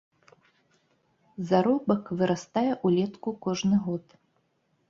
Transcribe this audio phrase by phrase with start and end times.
[1.51, 4.05] Заробак вырастае ўлетку кожны год.